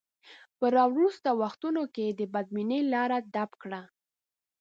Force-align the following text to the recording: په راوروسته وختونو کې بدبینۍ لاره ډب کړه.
په 0.57 0.65
راوروسته 0.75 1.29
وختونو 1.41 1.83
کې 1.95 2.05
بدبینۍ 2.33 2.81
لاره 2.93 3.17
ډب 3.33 3.51
کړه. 3.61 3.81